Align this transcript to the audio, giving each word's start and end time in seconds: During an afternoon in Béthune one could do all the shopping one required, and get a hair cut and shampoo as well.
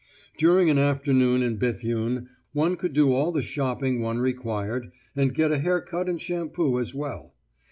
During 0.35 0.67
an 0.71 0.79
afternoon 0.79 1.43
in 1.43 1.59
Béthune 1.59 2.25
one 2.53 2.75
could 2.75 2.93
do 2.93 3.13
all 3.13 3.31
the 3.31 3.43
shopping 3.43 4.01
one 4.01 4.17
required, 4.17 4.91
and 5.15 5.31
get 5.31 5.51
a 5.51 5.59
hair 5.59 5.79
cut 5.79 6.09
and 6.09 6.19
shampoo 6.19 6.79
as 6.79 6.95
well. 6.95 7.35